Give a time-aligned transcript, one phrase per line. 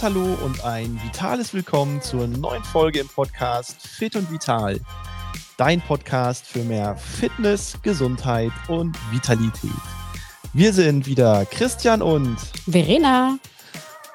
[0.00, 4.78] Hallo und ein vitales Willkommen zur neuen Folge im Podcast Fit und Vital.
[5.56, 9.70] Dein Podcast für mehr Fitness, Gesundheit und Vitalität.
[10.52, 12.36] Wir sind wieder Christian und
[12.70, 13.38] Verena.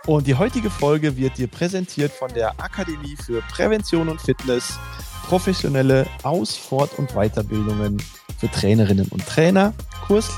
[0.08, 4.80] Und die heutige Folge wird dir präsentiert von der Akademie für Prävention und Fitness,
[5.28, 8.02] professionelle Aus-, Fort- und Weiterbildungen
[8.38, 9.74] für Trainerinnen und Trainer,
[10.08, 10.30] Kurs,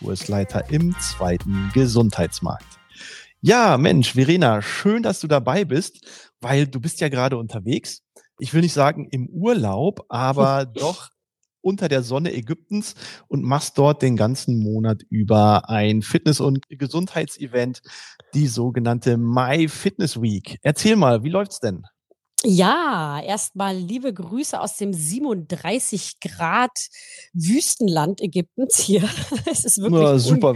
[0.00, 2.73] Kursleiter im zweiten Gesundheitsmarkt.
[3.46, 6.00] Ja, Mensch, Verena, schön, dass du dabei bist,
[6.40, 8.00] weil du bist ja gerade unterwegs.
[8.38, 11.10] Ich will nicht sagen im Urlaub, aber doch
[11.60, 12.94] unter der Sonne Ägyptens
[13.28, 17.82] und machst dort den ganzen Monat über ein Fitness- und Gesundheitsevent,
[18.32, 20.58] die sogenannte My Fitness Week.
[20.62, 21.84] Erzähl mal, wie läuft's denn?
[22.44, 26.88] Ja, erstmal liebe Grüße aus dem 37 Grad
[27.32, 29.08] Wüstenland Ägyptens hier.
[29.50, 30.50] Es ist wirklich Ja, super.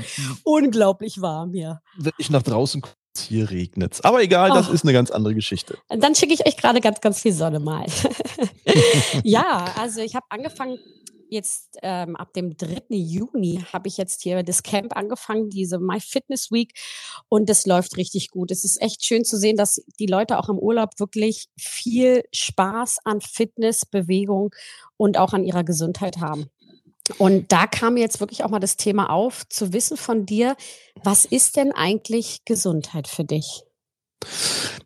[0.44, 1.80] Un unglaublich warm hier.
[1.96, 4.02] Wenn ich nach draußen gucke, hier regnet's.
[4.02, 4.72] Aber egal, das Oh.
[4.72, 5.78] ist eine ganz andere Geschichte.
[5.88, 7.86] Dann schicke ich euch gerade ganz, ganz viel Sonne mal.
[9.24, 10.78] ja, also ich habe angefangen,
[11.30, 12.82] jetzt ähm, ab dem 3.
[12.90, 16.72] Juni habe ich jetzt hier das Camp angefangen, diese My Fitness Week.
[17.28, 18.50] Und das läuft richtig gut.
[18.50, 22.98] Es ist echt schön zu sehen, dass die Leute auch im Urlaub wirklich viel Spaß
[23.04, 24.54] an Fitness, Bewegung
[24.96, 26.46] und auch an ihrer Gesundheit haben.
[27.16, 30.56] Und da kam jetzt wirklich auch mal das Thema auf, zu wissen von dir,
[31.02, 33.64] was ist denn eigentlich Gesundheit für dich?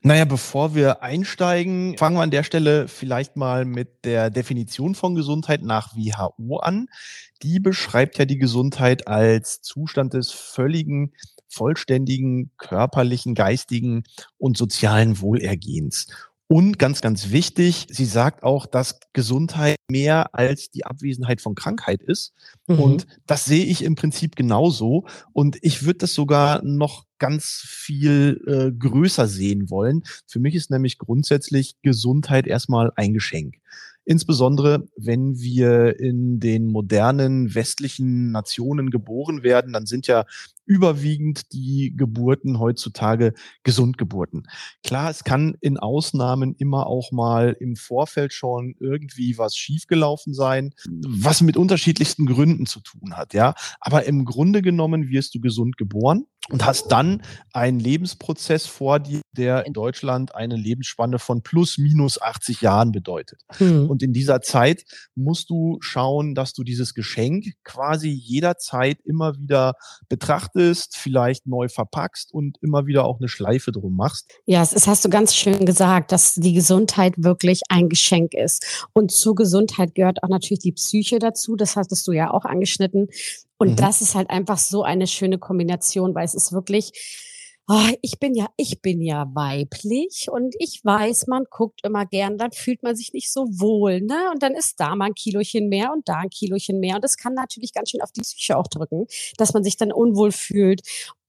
[0.02, 5.14] Naja, bevor wir einsteigen, fangen wir an der Stelle vielleicht mal mit der Definition von
[5.14, 6.88] Gesundheit nach WHO an.
[7.42, 11.12] Die beschreibt ja die Gesundheit als Zustand des völligen,
[11.48, 14.04] vollständigen körperlichen, geistigen
[14.38, 16.08] und sozialen Wohlergehens.
[16.52, 22.02] Und ganz, ganz wichtig, sie sagt auch, dass Gesundheit mehr als die Abwesenheit von Krankheit
[22.02, 22.34] ist.
[22.66, 22.78] Mhm.
[22.78, 25.06] Und das sehe ich im Prinzip genauso.
[25.32, 30.02] Und ich würde das sogar noch ganz viel äh, größer sehen wollen.
[30.26, 33.54] Für mich ist nämlich grundsätzlich Gesundheit erstmal ein Geschenk.
[34.04, 40.26] Insbesondere, wenn wir in den modernen westlichen Nationen geboren werden, dann sind ja
[40.66, 44.48] überwiegend die Geburten heutzutage Gesundgeburten.
[44.84, 50.74] Klar, es kann in Ausnahmen immer auch mal im Vorfeld schon irgendwie was schiefgelaufen sein,
[51.06, 53.54] was mit unterschiedlichsten Gründen zu tun hat, ja.
[53.80, 59.20] Aber im Grunde genommen wirst du gesund geboren und hast dann einen Lebensprozess vor dir,
[59.32, 63.40] der in Deutschland eine Lebensspanne von plus minus 80 Jahren bedeutet.
[63.58, 63.88] Hm.
[63.88, 64.84] Und in dieser Zeit
[65.14, 69.74] musst du schauen, dass du dieses Geschenk quasi jederzeit immer wieder
[70.08, 70.51] betrachtest,
[70.96, 74.30] vielleicht neu verpackst und immer wieder auch eine Schleife drum machst.
[74.46, 78.86] Ja, es hast du ganz schön gesagt, dass die Gesundheit wirklich ein Geschenk ist.
[78.92, 81.56] Und zur Gesundheit gehört auch natürlich die Psyche dazu.
[81.56, 83.08] Das hattest du ja auch angeschnitten.
[83.58, 83.76] Und Mhm.
[83.76, 86.92] das ist halt einfach so eine schöne Kombination, weil es ist wirklich,
[87.72, 92.36] ah, ich bin ja, ich bin ja weiblich und ich weiß, man guckt immer gern,
[92.36, 94.30] dann fühlt man sich nicht so wohl, ne?
[94.32, 96.96] Und dann ist da mal ein Kilochen mehr und da ein Kilochen mehr.
[96.96, 99.06] Und das kann natürlich ganz schön auf die Psyche auch drücken,
[99.38, 100.82] dass man sich dann unwohl fühlt.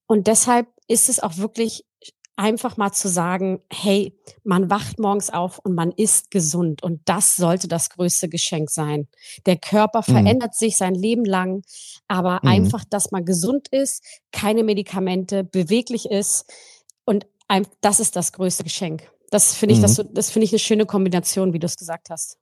[0.05, 1.85] Und deshalb ist es auch wirklich
[2.35, 6.81] einfach mal zu sagen, hey, man wacht morgens auf und man ist gesund.
[6.81, 9.07] Und das sollte das größte Geschenk sein.
[9.45, 10.13] Der Körper Mhm.
[10.13, 11.63] verändert sich sein Leben lang,
[12.07, 12.49] aber Mhm.
[12.49, 16.45] einfach, dass man gesund ist, keine Medikamente, beweglich ist.
[17.05, 17.27] Und
[17.81, 19.11] das ist das größte Geschenk.
[19.29, 19.95] Das finde ich, das, Mhm.
[19.95, 22.37] so- das finde ich eine schöne Kombination, wie du es gesagt hast.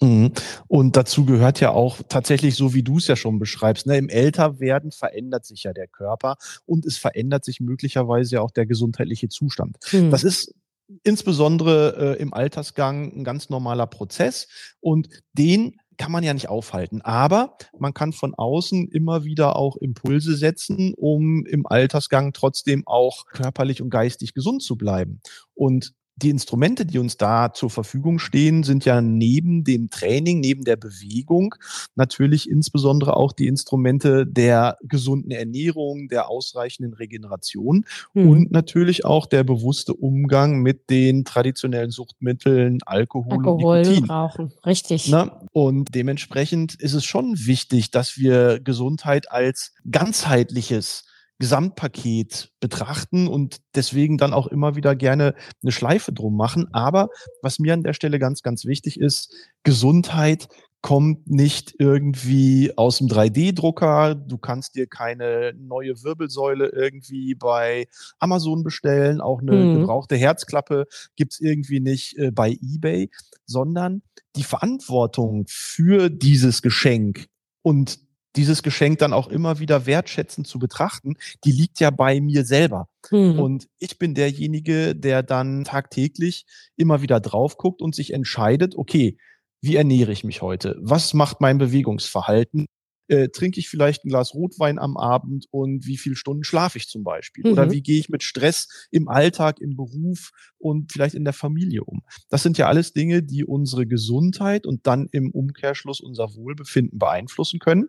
[0.00, 0.32] Mhm.
[0.66, 4.08] Und dazu gehört ja auch tatsächlich, so wie du es ja schon beschreibst, ne, im
[4.08, 9.28] Älterwerden verändert sich ja der Körper und es verändert sich möglicherweise ja auch der gesundheitliche
[9.28, 9.76] Zustand.
[9.90, 10.10] Hm.
[10.10, 10.54] Das ist
[11.02, 14.48] insbesondere äh, im Altersgang ein ganz normaler Prozess
[14.80, 17.00] und den kann man ja nicht aufhalten.
[17.02, 23.26] Aber man kann von außen immer wieder auch Impulse setzen, um im Altersgang trotzdem auch
[23.26, 25.20] körperlich und geistig gesund zu bleiben.
[25.54, 30.64] Und die Instrumente, die uns da zur Verfügung stehen, sind ja neben dem Training, neben
[30.64, 31.54] der Bewegung
[31.94, 38.28] natürlich insbesondere auch die Instrumente der gesunden Ernährung, der ausreichenden Regeneration Hm.
[38.28, 44.10] und natürlich auch der bewusste Umgang mit den traditionellen Suchtmitteln Alkohol, Alkohol, und Nikotin.
[44.10, 45.08] Rauchen, richtig.
[45.08, 45.30] Ne?
[45.52, 51.04] Und dementsprechend ist es schon wichtig, dass wir Gesundheit als ganzheitliches
[51.38, 56.72] Gesamtpaket betrachten und deswegen dann auch immer wieder gerne eine Schleife drum machen.
[56.72, 57.08] Aber
[57.42, 60.48] was mir an der Stelle ganz, ganz wichtig ist, Gesundheit
[60.80, 64.14] kommt nicht irgendwie aus dem 3D-Drucker.
[64.14, 67.86] Du kannst dir keine neue Wirbelsäule irgendwie bei
[68.18, 69.22] Amazon bestellen.
[69.22, 69.72] Auch eine Mhm.
[69.72, 70.84] gebrauchte Herzklappe
[71.16, 73.08] gibt's irgendwie nicht äh, bei eBay,
[73.46, 74.02] sondern
[74.36, 77.28] die Verantwortung für dieses Geschenk
[77.62, 77.98] und
[78.36, 82.88] dieses Geschenk dann auch immer wieder wertschätzend zu betrachten, die liegt ja bei mir selber.
[83.10, 83.38] Mhm.
[83.38, 86.46] Und ich bin derjenige, der dann tagtäglich
[86.76, 89.16] immer wieder drauf guckt und sich entscheidet, okay,
[89.60, 90.76] wie ernähre ich mich heute?
[90.80, 92.66] Was macht mein Bewegungsverhalten?
[93.08, 96.88] Äh, trinke ich vielleicht ein Glas Rotwein am Abend und wie viele Stunden schlafe ich
[96.88, 97.44] zum Beispiel?
[97.44, 97.52] Mhm.
[97.52, 101.84] Oder wie gehe ich mit Stress im Alltag, im Beruf und vielleicht in der Familie
[101.84, 102.02] um?
[102.30, 107.58] Das sind ja alles Dinge, die unsere Gesundheit und dann im Umkehrschluss unser Wohlbefinden beeinflussen
[107.58, 107.88] können.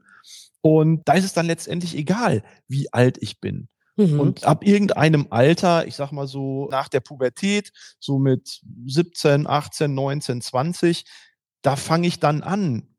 [0.61, 3.69] Und da ist es dann letztendlich egal, wie alt ich bin.
[3.97, 4.19] Mhm.
[4.19, 9.93] Und ab irgendeinem Alter, ich sag mal so nach der Pubertät, so mit 17, 18,
[9.93, 11.05] 19, 20,
[11.61, 12.94] da fange ich dann an,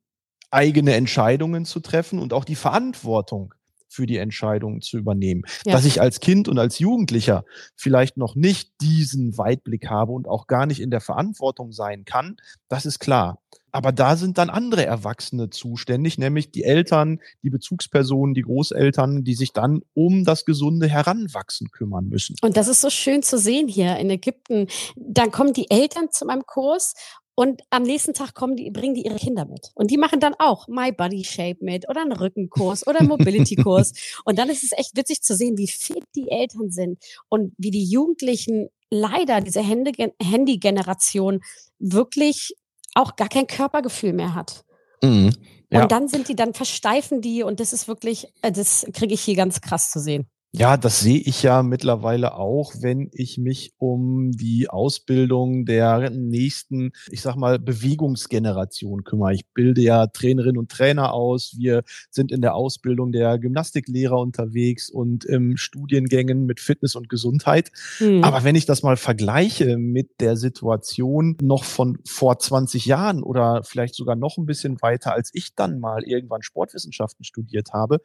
[0.50, 3.54] eigene Entscheidungen zu treffen und auch die Verantwortung
[3.88, 5.42] für die Entscheidungen zu übernehmen.
[5.64, 5.72] Ja.
[5.72, 7.44] Dass ich als Kind und als Jugendlicher
[7.76, 12.36] vielleicht noch nicht diesen Weitblick habe und auch gar nicht in der Verantwortung sein kann,
[12.68, 13.38] das ist klar.
[13.72, 19.34] Aber da sind dann andere Erwachsene zuständig, nämlich die Eltern, die Bezugspersonen, die Großeltern, die
[19.34, 22.36] sich dann um das gesunde Heranwachsen kümmern müssen.
[22.40, 24.68] Und das ist so schön zu sehen hier in Ägypten.
[24.96, 26.94] Dann kommen die Eltern zu meinem Kurs
[27.36, 29.70] und am nächsten Tag kommen die, bringen die ihre Kinder mit.
[29.74, 33.92] Und die machen dann auch My Body Shape mit oder einen Rückenkurs oder einen Mobility-Kurs.
[34.24, 36.98] und dann ist es echt witzig zu sehen, wie fit die Eltern sind
[37.28, 41.40] und wie die Jugendlichen leider, diese Handy-Generation,
[41.78, 42.56] wirklich
[42.94, 44.64] auch gar kein Körpergefühl mehr hat.
[45.02, 45.34] Mhm,
[45.70, 45.82] ja.
[45.82, 49.20] Und dann sind die, dann versteifen die und das ist wirklich, äh, das kriege ich
[49.20, 50.26] hier ganz krass zu sehen.
[50.58, 56.92] Ja, das sehe ich ja mittlerweile auch, wenn ich mich um die Ausbildung der nächsten,
[57.10, 59.34] ich sag mal, Bewegungsgeneration kümmere.
[59.34, 61.56] Ich bilde ja Trainerinnen und Trainer aus.
[61.58, 67.70] Wir sind in der Ausbildung der Gymnastiklehrer unterwegs und im Studiengängen mit Fitness und Gesundheit.
[68.00, 68.24] Mhm.
[68.24, 73.62] Aber wenn ich das mal vergleiche mit der Situation noch von vor 20 Jahren oder
[73.62, 78.00] vielleicht sogar noch ein bisschen weiter, als ich dann mal irgendwann Sportwissenschaften studiert habe,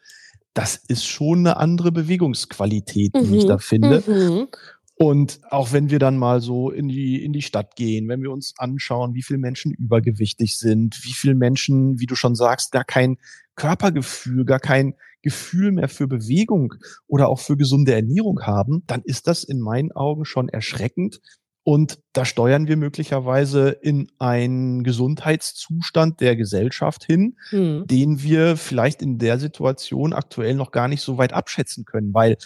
[0.53, 3.33] das ist schon eine andere Bewegungsqualität, die mhm.
[3.33, 4.03] ich da finde.
[4.05, 4.47] Mhm.
[4.95, 8.31] Und auch wenn wir dann mal so in die, in die Stadt gehen, wenn wir
[8.31, 12.83] uns anschauen, wie viele Menschen übergewichtig sind, wie viele Menschen, wie du schon sagst, gar
[12.83, 13.17] kein
[13.55, 14.93] Körpergefühl, gar kein
[15.23, 16.75] Gefühl mehr für Bewegung
[17.07, 21.19] oder auch für gesunde Ernährung haben, dann ist das in meinen Augen schon erschreckend,
[21.63, 27.85] und da steuern wir möglicherweise in einen Gesundheitszustand der Gesellschaft hin, hm.
[27.85, 32.37] den wir vielleicht in der Situation aktuell noch gar nicht so weit abschätzen können, weil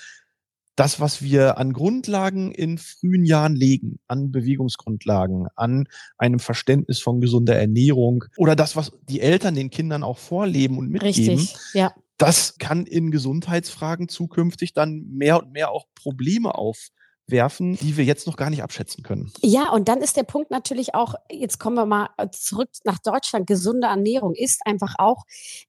[0.76, 5.88] das, was wir an Grundlagen in frühen Jahren legen, an Bewegungsgrundlagen, an
[6.18, 10.90] einem Verständnis von gesunder Ernährung oder das, was die Eltern den Kindern auch vorleben und
[10.90, 11.94] mitgeben, Richtig, ja.
[12.18, 16.90] das kann in Gesundheitsfragen zukünftig dann mehr und mehr auch Probleme auf
[17.28, 19.32] werfen, die wir jetzt noch gar nicht abschätzen können.
[19.42, 23.00] Ja, und dann ist der Punkt natürlich auch, jetzt kommen wir mal äh, zurück nach
[23.00, 25.24] Deutschland, gesunde Ernährung ist einfach auch,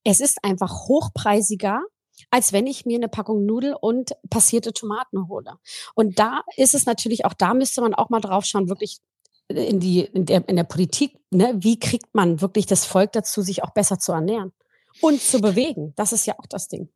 [0.04, 1.82] es ist einfach hochpreisiger,
[2.30, 5.54] als wenn ich mir eine Packung Nudel und passierte Tomaten hole.
[5.94, 8.98] Und da ist es natürlich auch, da müsste man auch mal drauf schauen, wirklich
[9.48, 13.42] in die, in der, in der Politik, ne, wie kriegt man wirklich das Volk dazu,
[13.42, 14.52] sich auch besser zu ernähren
[15.00, 15.92] und zu bewegen?
[15.96, 16.88] Das ist ja auch das Ding.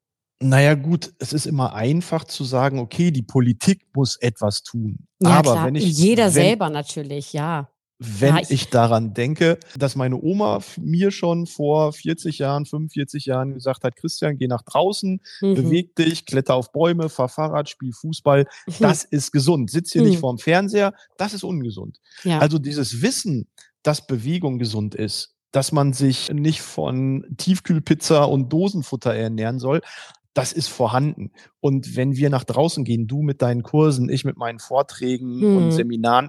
[0.42, 5.06] Naja, gut, es ist immer einfach zu sagen, okay, die Politik muss etwas tun.
[5.20, 5.66] Ja, Aber klar.
[5.66, 5.98] wenn ich.
[5.98, 7.68] Jeder wenn, selber natürlich, ja.
[7.98, 13.26] Wenn ja, ich, ich, daran denke, dass meine Oma mir schon vor 40 Jahren, 45
[13.26, 15.54] Jahren gesagt hat, Christian, geh nach draußen, mhm.
[15.54, 18.46] beweg dich, kletter auf Bäume, fahr Fahrrad, spiel Fußball.
[18.66, 18.72] Mhm.
[18.78, 19.70] Das ist gesund.
[19.70, 20.08] Sitz hier mhm.
[20.08, 22.00] nicht vorm Fernseher, das ist ungesund.
[22.24, 22.38] Ja.
[22.38, 23.48] Also dieses Wissen,
[23.82, 29.82] dass Bewegung gesund ist, dass man sich nicht von Tiefkühlpizza und Dosenfutter ernähren soll,
[30.34, 31.32] das ist vorhanden.
[31.60, 35.56] Und wenn wir nach draußen gehen, du mit deinen Kursen, ich mit meinen Vorträgen hm.
[35.56, 36.28] und Seminaren,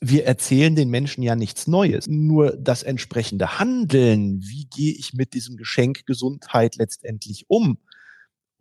[0.00, 2.06] wir erzählen den Menschen ja nichts Neues.
[2.08, 7.78] Nur das entsprechende Handeln, wie gehe ich mit diesem Geschenk Gesundheit letztendlich um,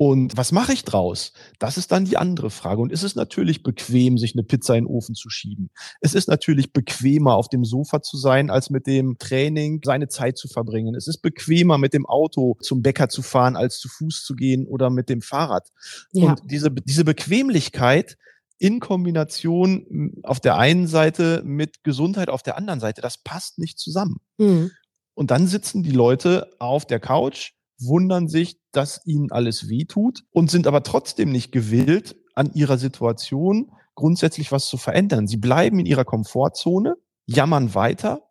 [0.04, 1.32] und was mache ich draus?
[1.60, 2.82] Das ist dann die andere Frage.
[2.82, 5.70] Und ist es natürlich bequem, sich eine Pizza in den Ofen zu schieben?
[6.02, 10.38] Es ist natürlich bequemer, auf dem Sofa zu sein, als mit dem Training seine Zeit
[10.38, 10.94] zu verbringen.
[10.94, 14.68] Es ist bequemer, mit dem Auto zum Bäcker zu fahren, als zu Fuß zu gehen
[14.68, 15.70] oder mit dem Fahrrad.
[16.12, 16.32] Ja.
[16.32, 18.18] Und diese, diese Bequemlichkeit,
[18.58, 23.80] in Kombination auf der einen Seite mit Gesundheit auf der anderen Seite, das passt nicht
[23.80, 24.18] zusammen.
[24.38, 24.72] Mhm.
[25.14, 27.54] Und dann sitzen die Leute auf der Couch,
[27.86, 33.72] wundern sich, dass ihnen alles wehtut und sind aber trotzdem nicht gewillt, an ihrer Situation
[33.96, 35.28] grundsätzlich was zu verändern.
[35.28, 38.22] Sie bleiben in ihrer Komfortzone, jammern weiter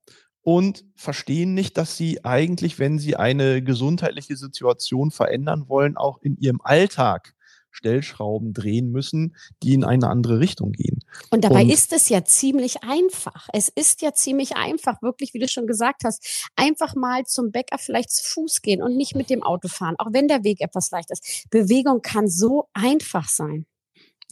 [0.42, 6.36] und verstehen nicht, dass sie eigentlich, wenn sie eine gesundheitliche Situation verändern wollen, auch in
[6.36, 7.34] ihrem Alltag
[7.72, 11.00] Stellschrauben drehen müssen, die in eine andere Richtung gehen.
[11.30, 13.48] Und dabei und, ist es ja ziemlich einfach.
[13.52, 17.78] Es ist ja ziemlich einfach, wirklich, wie du schon gesagt hast, einfach mal zum Bäcker
[17.78, 20.90] vielleicht zu Fuß gehen und nicht mit dem Auto fahren, auch wenn der Weg etwas
[20.90, 21.46] leicht ist.
[21.50, 23.66] Bewegung kann so einfach sein.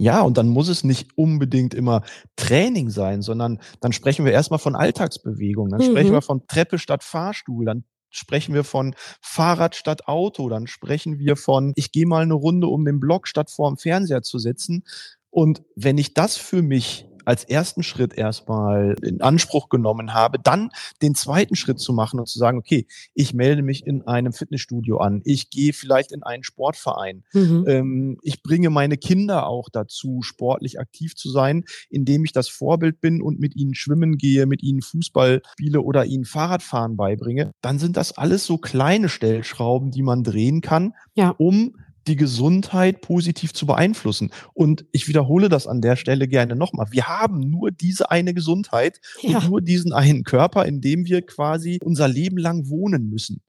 [0.00, 2.02] Ja, und dann muss es nicht unbedingt immer
[2.35, 5.90] Training sein, sondern dann sprechen wir erstmal von Alltagsbewegung, dann mhm.
[5.90, 11.19] sprechen wir von Treppe statt Fahrstuhl, dann sprechen wir von Fahrrad statt Auto, dann sprechen
[11.19, 14.38] wir von, ich gehe mal eine Runde um den Block, statt vor dem Fernseher zu
[14.38, 14.85] sitzen.
[15.31, 20.71] Und wenn ich das für mich als ersten Schritt erstmal in Anspruch genommen habe, dann
[21.01, 24.99] den zweiten Schritt zu machen und zu sagen, okay, ich melde mich in einem Fitnessstudio
[24.99, 27.65] an, ich gehe vielleicht in einen Sportverein, mhm.
[27.69, 33.01] ähm, ich bringe meine Kinder auch dazu, sportlich aktiv zu sein, indem ich das Vorbild
[33.01, 37.79] bin und mit ihnen schwimmen gehe, mit ihnen Fußball spiele oder ihnen Fahrradfahren beibringe, dann
[37.79, 41.31] sind das alles so kleine Stellschrauben, die man drehen kann, ja.
[41.39, 41.77] um
[42.11, 44.33] die Gesundheit positiv zu beeinflussen.
[44.52, 46.88] Und ich wiederhole das an der Stelle gerne nochmal.
[46.90, 49.38] Wir haben nur diese eine Gesundheit ja.
[49.38, 53.40] und nur diesen einen Körper, in dem wir quasi unser Leben lang wohnen müssen.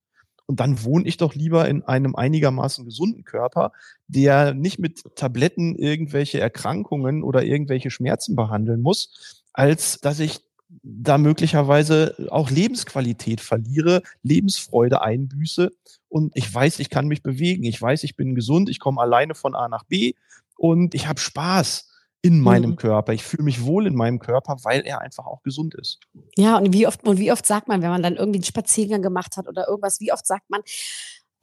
[0.45, 3.71] Und dann wohne ich doch lieber in einem einigermaßen gesunden Körper,
[4.07, 10.41] der nicht mit Tabletten irgendwelche Erkrankungen oder irgendwelche Schmerzen behandeln muss, als dass ich
[10.83, 15.71] da möglicherweise auch Lebensqualität verliere, Lebensfreude einbüße
[16.11, 19.33] und ich weiß, ich kann mich bewegen, ich weiß, ich bin gesund, ich komme alleine
[19.33, 20.13] von A nach B
[20.57, 21.87] und ich habe Spaß
[22.21, 22.75] in meinem mhm.
[22.75, 23.13] Körper.
[23.13, 25.99] Ich fühle mich wohl in meinem Körper, weil er einfach auch gesund ist.
[26.37, 29.01] Ja, und wie oft und wie oft sagt man, wenn man dann irgendwie einen Spaziergang
[29.01, 30.61] gemacht hat oder irgendwas, wie oft sagt man,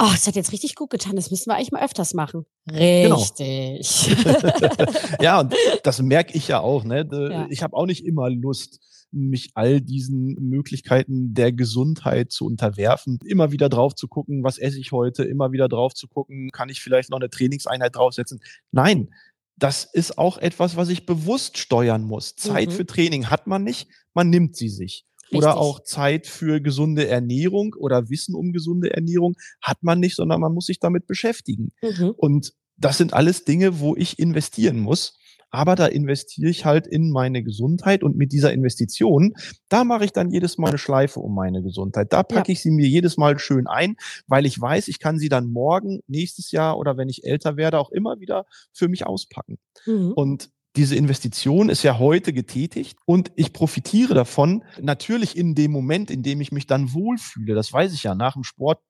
[0.01, 1.17] Oh, das hat jetzt richtig gut getan.
[1.17, 2.47] Das müssen wir eigentlich mal öfters machen.
[2.67, 3.17] Genau.
[3.17, 4.17] Richtig.
[4.23, 4.93] Genau.
[5.21, 6.85] ja, und das merke ich ja auch.
[6.85, 7.49] Ne?
[7.51, 8.79] Ich habe auch nicht immer Lust,
[9.11, 14.79] mich all diesen Möglichkeiten der Gesundheit zu unterwerfen, immer wieder drauf zu gucken, was esse
[14.79, 18.41] ich heute, immer wieder drauf zu gucken, kann ich vielleicht noch eine Trainingseinheit draufsetzen.
[18.71, 19.09] Nein,
[19.57, 22.37] das ist auch etwas, was ich bewusst steuern muss.
[22.37, 22.73] Zeit mhm.
[22.73, 25.05] für Training hat man nicht, man nimmt sie sich.
[25.25, 25.39] Richtig.
[25.39, 30.41] Oder auch Zeit für gesunde Ernährung oder Wissen um gesunde Ernährung hat man nicht, sondern
[30.41, 31.73] man muss sich damit beschäftigen.
[31.83, 32.15] Mhm.
[32.17, 35.18] Und das sind alles Dinge, wo ich investieren muss
[35.51, 39.35] aber da investiere ich halt in meine Gesundheit und mit dieser Investition,
[39.69, 42.13] da mache ich dann jedes Mal eine Schleife um meine Gesundheit.
[42.13, 42.53] Da packe ja.
[42.53, 46.01] ich sie mir jedes Mal schön ein, weil ich weiß, ich kann sie dann morgen,
[46.07, 49.59] nächstes Jahr oder wenn ich älter werde, auch immer wieder für mich auspacken.
[49.87, 50.13] Mhm.
[50.13, 56.11] Und diese Investition ist ja heute getätigt und ich profitiere davon natürlich in dem Moment,
[56.11, 57.55] in dem ich mich dann wohlfühle.
[57.55, 58.15] Das weiß ich ja.
[58.15, 58.81] Nach dem Sport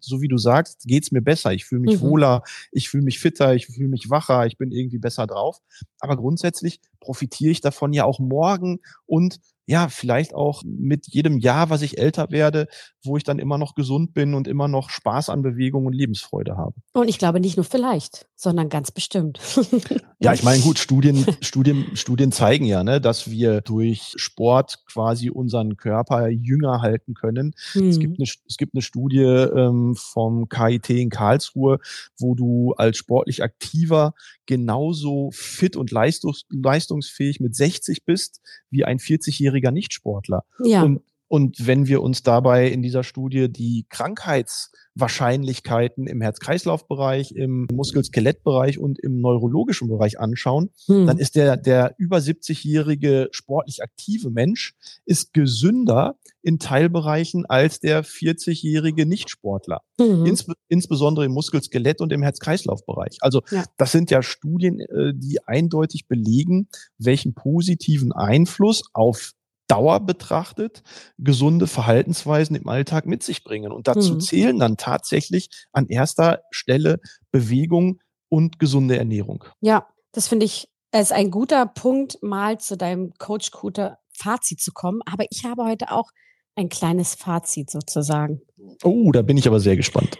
[0.00, 1.52] so wie du sagst, geht's mir besser.
[1.52, 2.06] Ich fühle mich mhm.
[2.06, 5.60] wohler, ich fühle mich fitter, ich fühle mich wacher, ich bin irgendwie besser drauf.
[6.00, 11.68] Aber grundsätzlich profitiere ich davon ja auch morgen und ja, vielleicht auch mit jedem Jahr,
[11.68, 12.68] was ich älter werde,
[13.04, 16.56] wo ich dann immer noch gesund bin und immer noch Spaß an Bewegung und Lebensfreude
[16.56, 16.74] habe.
[16.94, 19.38] Und ich glaube nicht nur vielleicht, sondern ganz bestimmt.
[20.20, 25.28] ja, ich meine, gut, Studien, Studien, Studien zeigen ja, ne, dass wir durch Sport quasi
[25.28, 27.54] unseren Körper jünger halten können.
[27.72, 27.90] Hm.
[27.90, 31.78] Es, gibt eine, es gibt eine Studie ähm, vom KIT in Karlsruhe,
[32.18, 34.14] wo du als sportlich aktiver
[34.46, 40.44] genauso fit und leistungs leistungsfähig mit 60 bist wie ein 40-jähriger Nichtsportler.
[40.64, 40.82] Ja.
[40.82, 48.78] Und, und wenn wir uns dabei in dieser Studie die Krankheitswahrscheinlichkeiten im Herz-Kreislauf-Bereich, im Muskel-Skelett-Bereich
[48.78, 51.06] und im neurologischen Bereich anschauen, hm.
[51.06, 54.74] dann ist der, der über 70-jährige sportlich aktive Mensch
[55.04, 59.82] ist gesünder in Teilbereichen als der 40-jährige Nichtsportler.
[59.98, 60.24] Mhm.
[60.24, 63.18] Ins, insbesondere im Muskel-Skelett und im Herz-Kreislauf-Bereich.
[63.20, 63.64] Also ja.
[63.76, 69.34] das sind ja Studien, äh, die eindeutig belegen, welchen positiven Einfluss auf
[69.68, 70.82] Dauer betrachtet
[71.18, 73.70] gesunde Verhaltensweisen im Alltag mit sich bringen.
[73.70, 74.20] Und dazu mhm.
[74.20, 79.44] zählen dann tatsächlich an erster Stelle Bewegung und gesunde Ernährung.
[79.60, 85.00] Ja, das finde ich ist ein guter Punkt, mal zu deinem Coach-Cooter Fazit zu kommen.
[85.04, 86.10] Aber ich habe heute auch
[86.56, 88.40] ein kleines Fazit sozusagen.
[88.82, 90.18] Oh, da bin ich aber sehr gespannt.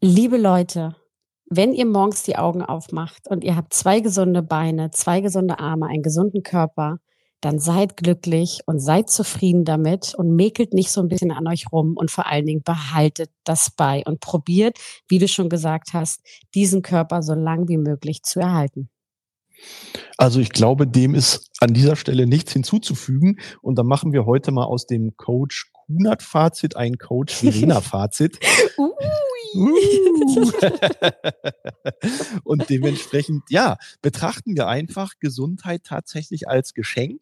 [0.00, 0.96] Liebe Leute,
[1.46, 5.86] wenn ihr morgens die Augen aufmacht und ihr habt zwei gesunde Beine, zwei gesunde Arme,
[5.86, 6.98] einen gesunden Körper,
[7.40, 11.72] dann seid glücklich und seid zufrieden damit und mäkelt nicht so ein bisschen an euch
[11.72, 14.78] rum und vor allen Dingen behaltet das bei und probiert,
[15.08, 16.20] wie du schon gesagt hast,
[16.54, 18.90] diesen Körper so lang wie möglich zu erhalten.
[20.16, 23.38] Also ich glaube, dem ist an dieser Stelle nichts hinzuzufügen.
[23.62, 28.38] Und dann machen wir heute mal aus dem Coach Kunert-Fazit ein Coach Verena-Fazit.
[32.44, 37.20] und dementsprechend, ja, betrachten wir einfach Gesundheit tatsächlich als Geschenk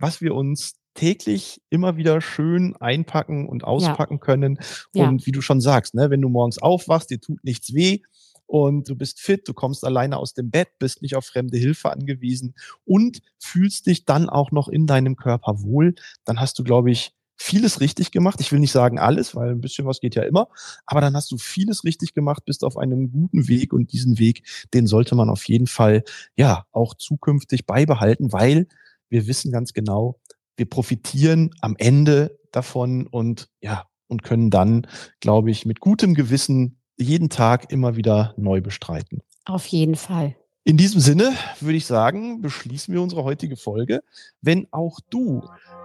[0.00, 4.18] was wir uns täglich immer wieder schön einpacken und auspacken ja.
[4.18, 4.58] können.
[4.94, 5.26] Und ja.
[5.26, 8.00] wie du schon sagst, ne, wenn du morgens aufwachst, dir tut nichts weh
[8.46, 11.92] und du bist fit, du kommst alleine aus dem Bett, bist nicht auf fremde Hilfe
[11.92, 16.90] angewiesen und fühlst dich dann auch noch in deinem Körper wohl, dann hast du, glaube
[16.90, 17.12] ich,
[17.42, 18.38] vieles richtig gemacht.
[18.40, 20.48] Ich will nicht sagen alles, weil ein bisschen was geht ja immer,
[20.84, 24.46] aber dann hast du vieles richtig gemacht, bist auf einem guten Weg und diesen Weg,
[24.74, 26.04] den sollte man auf jeden Fall
[26.36, 28.68] ja auch zukünftig beibehalten, weil
[29.08, 30.20] wir wissen ganz genau,
[30.56, 34.86] wir profitieren am Ende davon und ja, und können dann,
[35.20, 39.22] glaube ich, mit gutem Gewissen jeden Tag immer wieder neu bestreiten.
[39.46, 40.36] Auf jeden Fall.
[40.64, 44.02] In diesem Sinne würde ich sagen, beschließen wir unsere heutige Folge.
[44.42, 45.42] Wenn auch du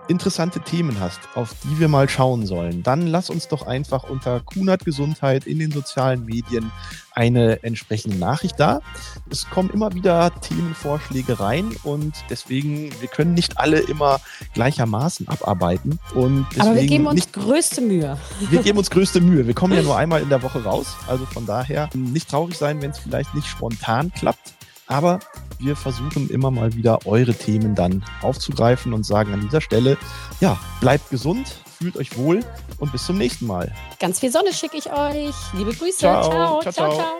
[0.08, 4.40] interessante Themen hast, auf die wir mal schauen sollen, dann lass uns doch einfach unter
[4.40, 6.72] Kunert Gesundheit in den sozialen Medien
[7.12, 8.82] eine entsprechende Nachricht da.
[9.30, 14.20] Es kommen immer wieder Themenvorschläge rein und deswegen, wir können nicht alle immer
[14.54, 16.00] gleichermaßen abarbeiten.
[16.14, 18.18] Und Aber wir geben uns nicht, größte Mühe.
[18.50, 19.48] Wir geben uns größte Mühe.
[19.48, 20.96] Wir kommen ja nur einmal in der Woche raus.
[21.08, 24.54] Also von daher nicht traurig sein, wenn es vielleicht nicht spontan klappt.
[24.88, 25.20] Aber
[25.60, 29.98] wir versuchen immer mal wieder eure Themen dann aufzugreifen und sagen an dieser Stelle,
[30.42, 32.42] ja, bleibt gesund, fühlt euch wohl
[32.80, 33.74] und bis zum nächsten Mal.
[34.00, 35.36] Ganz viel Sonne schicke ich euch.
[35.54, 36.00] Liebe Grüße.
[36.00, 36.62] ciao, ciao.
[36.62, 36.74] ciao.
[36.74, 36.96] ciao.
[36.96, 37.20] ciao.